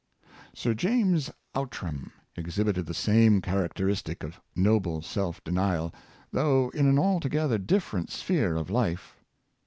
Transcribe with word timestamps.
Sir 0.55 0.73
James 0.73 1.29
Outram 1.55 2.11
exhibited 2.35 2.87
the 2.87 2.93
same 2.95 3.39
characteristic 3.39 4.23
of 4.23 4.41
noble 4.55 5.03
self 5.03 5.43
denial, 5.43 5.93
though 6.31 6.69
in 6.69 6.87
an 6.87 6.97
altogether 6.97 7.59
different 7.59 8.09
sphere 8.09 8.55
of 8.55 8.71
life. 8.71 9.15